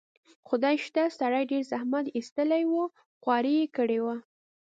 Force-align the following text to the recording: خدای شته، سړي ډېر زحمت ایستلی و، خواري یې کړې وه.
خدای 0.47 0.75
شته، 0.85 1.03
سړي 1.19 1.43
ډېر 1.51 1.63
زحمت 1.71 2.05
ایستلی 2.17 2.63
و، 2.71 2.75
خواري 3.21 3.53
یې 3.61 3.67
کړې 3.77 3.99
وه. 4.05 4.15